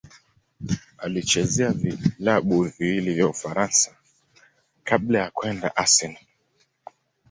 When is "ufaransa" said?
3.27-3.95